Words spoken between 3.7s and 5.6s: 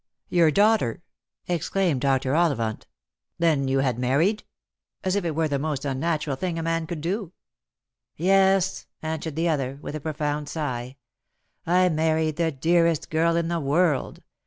had married?"— as if it were the